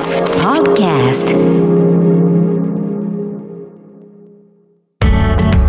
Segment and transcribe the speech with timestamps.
[0.00, 1.28] TBS Podcast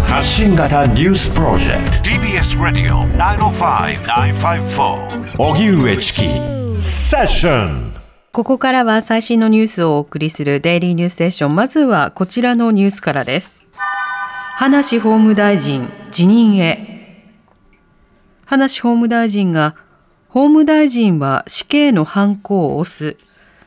[0.07, 6.21] 発信型ニュースプロジェクト TBS ラディオ905-954おぎゅうえちき
[6.81, 7.91] セッション
[8.31, 11.55] ここからは最新のニュースをお送りするデイリーニュースセッション。
[11.55, 13.68] まずはこちらのニュースからです。
[14.55, 17.27] 葉梨法務大臣辞任へ。
[18.45, 19.75] 葉梨法務大臣が
[20.29, 23.18] 法務大臣は死刑のハンコを押す。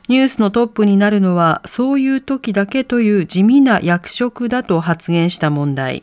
[0.07, 6.03] ニュースのトップになるのはそういう時だけという地味な役職だと発言した問題。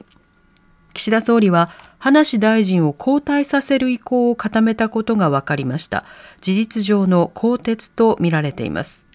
[0.94, 1.70] 岸田総理は
[2.00, 6.04] 葉梨大臣を交代させる意向を固めたことが分かりました。
[6.42, 9.06] 事実上の更迭とみられています。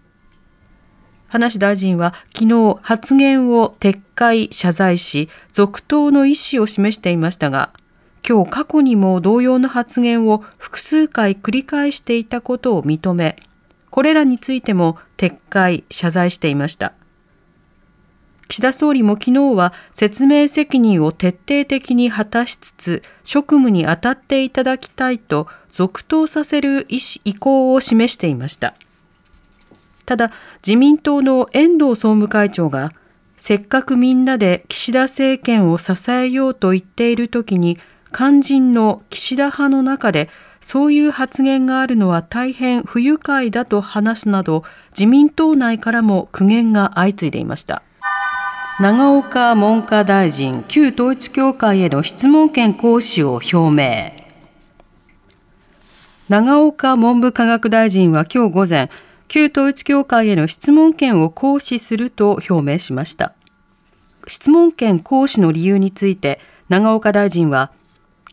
[1.27, 7.73] 葉梨大臣は昨日発言を撤回、謝罪し、続投の意思を示していましたが、
[8.27, 13.37] 今日過去にも同様の発言を複数回繰り返していたことを認め、
[13.97, 16.93] これらについても撤回、謝罪していました。
[18.47, 28.75] 岸田総理も昨日は説明責任を徹底的に果たしつつ職務に当たっていただきたいと続投させる意思意向を示していました。
[30.05, 32.93] ただ自民党の遠藤総務会長が
[33.39, 37.79] せっかくみんなで岸田政権を支えようと言っている時に
[38.13, 40.29] 肝心の岸田派の中で
[40.69, 47.85] そういう発言があるのは大変不愉快だと話すなど自民党内からも苦言が相次いでいました。
[48.81, 54.13] 長岡文科大臣、旧統一教会への質問権行使を表明。
[56.29, 58.91] 長岡文部科学大臣は今日午前、
[59.29, 63.35] 旧統一教会への質問権を行使すると表明しました。
[64.27, 67.71] 質問権行使の理由について、長岡大臣は、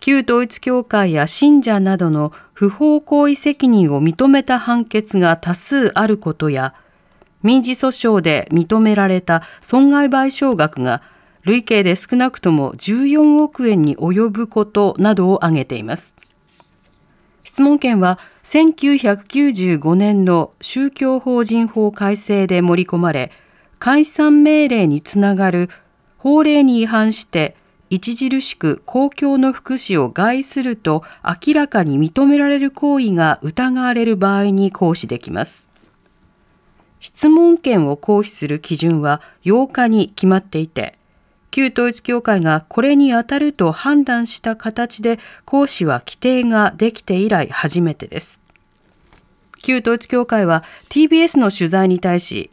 [0.06, 6.74] 旧統一教会や信者などの不法行為責任を認めた判決が多数あることや、
[7.42, 11.02] 民事訴訟で認められた損害賠償額が
[11.44, 16.14] 累計で少なくとも14億円に及ぶことなどを挙げています。
[17.46, 23.32] 質問権は1995年の宗教法人法改正で盛り込まれ、
[23.80, 25.70] 解散命令につながる
[26.18, 27.56] 法令に違反して
[27.96, 35.70] 著しく公共の福祉を害すると明らかに認められる行為が疑われる場合に行使できます。
[37.00, 40.98] 質問権を行使する基準は8日に決まっていて、
[41.52, 48.42] 旧統一教会がこれに当たると判断した形で行使は規定ができて以来初めてです。
[49.62, 52.50] 旧統一教会は TBS の取材に対し、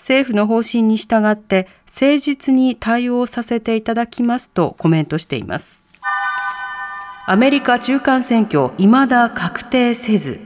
[0.00, 5.82] 政府の方針に従って誠実に対応させていただきますとコメントしています。
[7.28, 10.40] アメリカ中間選挙未だ確定せず、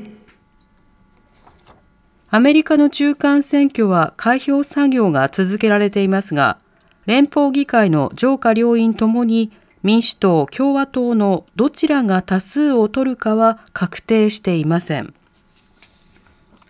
[2.30, 6.58] アメリカの中間選挙は開票作業が続けられていますが、
[7.06, 9.52] 連邦議会の上下両院ともに
[9.84, 15.14] 民主党、共和党のどちらが多数を取るかは確定していません。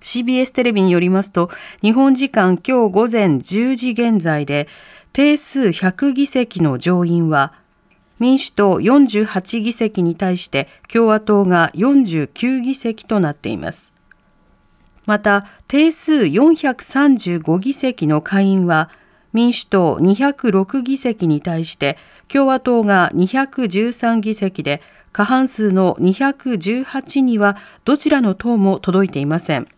[0.04, 1.50] CBS テレビによりますと、
[1.80, 4.68] 日本時間今日午前10時現在で、
[5.14, 7.54] 定数100議席の上院は、
[8.20, 13.92] 民主党48議席に対して共和党が49議席となっています。
[15.06, 18.90] また、定数435議席の下院は、
[19.32, 21.96] 民主党206議席に対して、
[22.28, 24.82] 共和党が213議席で、
[25.12, 29.68] 過半数の218にはどちらの党も届いていません。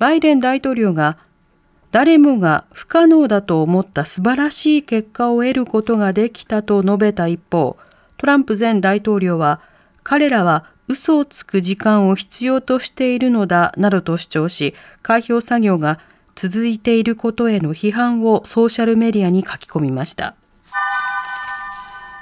[0.00, 1.18] バイデン大統領が、
[1.90, 7.76] 誰もが不可能だと思った素晴らしい結果を得ることができたと述べた一方、
[8.16, 9.60] トランプ前大統領は、
[10.02, 16.00] 彼らは嘘をつく時間を必要としているのだなどと主張し、開票作業が
[16.34, 20.34] 続いていることへの批判をソーシャルメディアに書き込みました。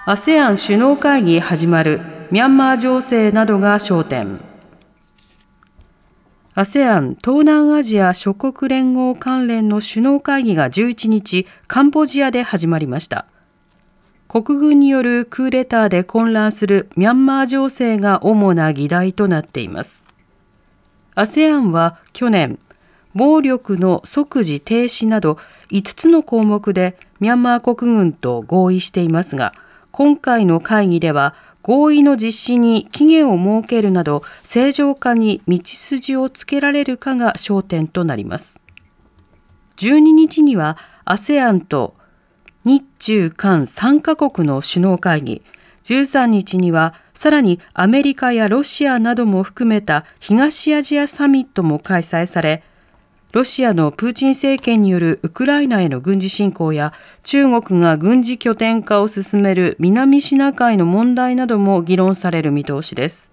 [0.09, 2.01] ASEAN 首脳会議始まる
[2.33, 4.48] ミャンマー情勢などが焦点。
[6.59, 13.27] ASEAN 東南アジア諸国連合関連の首脳会議が11日、カンボジアで始まりました。
[14.27, 20.05] 国軍によるクーデターで混乱するミャンマー情勢が主な議題となっています。
[21.15, 22.59] ASEAN は去年、
[23.15, 25.39] 暴力の即時停止など
[25.71, 29.55] 5つの項目でミャンマー国軍と合意していますが、
[29.93, 38.61] 今回の会議では合意の実施に期限を設けるなど正常化に道筋をつけられるかが焦点となります。
[39.77, 41.95] 12日には ASEAN と
[42.65, 45.43] 日中韓3カ国の首脳会議、
[45.85, 52.63] 13日にはさらにアメリカやロシアなども含めた東アジアサミットも開催され、
[53.33, 56.95] ロシアのプーチン政権によるウクライナへの軍事侵攻や
[57.25, 63.31] 中国が軍事拠点化を進める南シナ海の問題なども議論される見通しです。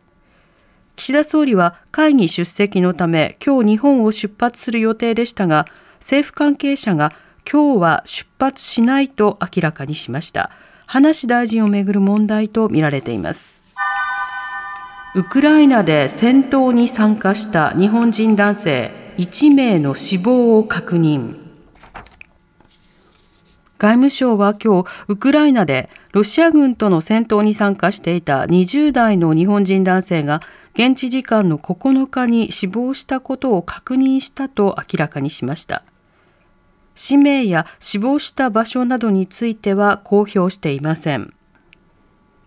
[0.98, 5.66] 岸田総理は会議出席のため今日日本を出発する予定でしたが
[6.00, 7.14] 政府関係者が
[7.50, 10.52] 今日は出発しないと明らかにしました。
[10.88, 13.64] 話大臣をめぐる問題とみられています。
[15.16, 19.05] ウクライナで戦闘に参加した日本人男性。
[19.18, 21.36] 1名の死亡を確認
[23.78, 30.42] 外務省は今日、ウクライナでロシア軍との戦闘に参加していた20代の日本人男性が
[30.74, 35.84] 現地時間の9日に死亡したことを確認したと明らかにしました。
[36.94, 41.34] 氏名や死亡した場所などについては公表していません。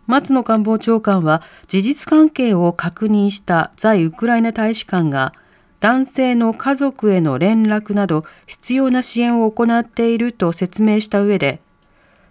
[0.06, 5.32] 松野官房長官は事実関係を確認した在ウクライナ大使館が
[5.80, 11.60] 男性の家族への連絡など必要な支援を行っていると説明した上で、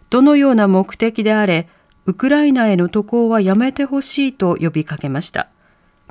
[0.10, 1.68] どのような目的であれ、
[2.06, 5.48] ウクライナへの渡航はやめてほしいと呼びかけました。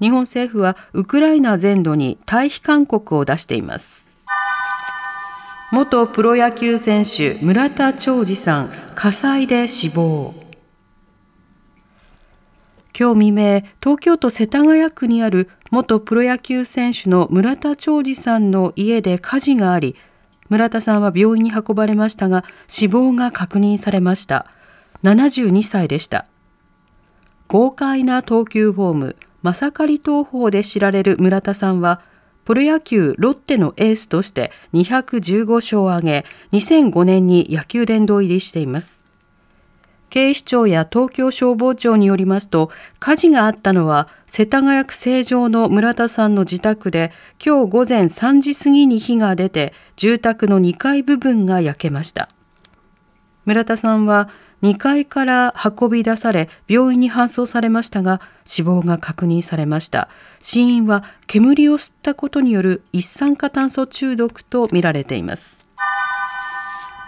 [0.00, 4.06] 日本政府はウクライナ全土に退避勧告を出しています。
[5.72, 10.45] 元プロ野球選手村田兆治さん火災で死亡
[12.98, 19.96] 今日未明東京都世田谷区にある元プロ野球選手の村田兆治さんの家で火事があり
[20.48, 24.46] 村田さんは病院に運ばれましたが死亡が確認されました。
[25.02, 26.24] 72歳でした。
[27.48, 32.00] 豪快な投球フォームマサカリ投法で知られる村田さんは
[32.44, 39.05] プロ野球ロッテのエースとして215勝を挙げ2005年に野球殿堂入りしています。
[40.10, 47.12] 警視庁や東京消防庁によりますと、火事があったのは世田谷区成城の村田さんの自宅で、
[47.44, 52.28] 今日午前3時過ぎに火が出て、住宅の2階部分が焼けました。
[53.44, 54.28] 村田さんは
[54.62, 60.08] 2階から運び出され、病院に搬送されましたが、死亡が確認されました。
[60.40, 65.58] 死因は煙を吸ったことによる一酸化炭素中毒とみられています。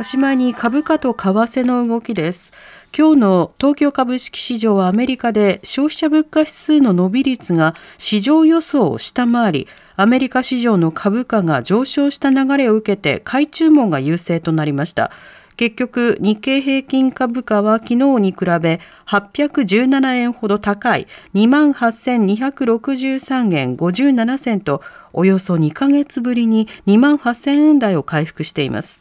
[0.01, 2.53] おしまいに株価と為替の動きです。
[2.97, 15.13] 今日の東京株式市場はアメリカで消費者物価指数の伸び率が市場予想を下回り、アメリカ市場の株価が上昇した流れを受けて買い注文が優勢となりました。
[15.57, 24.83] 結局、日経平均株価は昨日に比べ817円ほど高い28,263円57銭と
[25.13, 29.01] およそ2ヶ月ぶりに2万8000円台を回復しています。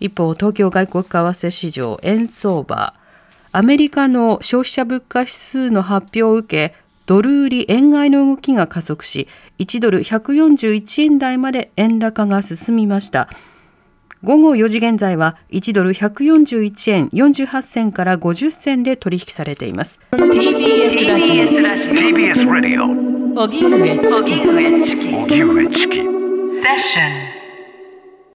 [0.00, 2.94] 一方、東京外国為替市場円相場、
[3.52, 6.74] アメリカの消費者物価指数の発表を受け、
[7.06, 9.28] ドル売り円買いの動きが加速し、
[9.58, 13.28] 1ドル141円台まで円高が進みました。
[14.22, 20.00] 午後4時現在は1ドル141円48銭から50銭で取引されています。
[20.12, 21.44] TBS ラジオ。
[21.44, 22.84] TBS ラジオ。
[23.44, 25.08] 荻上チキ。
[25.14, 25.96] 荻上チキ。
[25.96, 27.27] セッション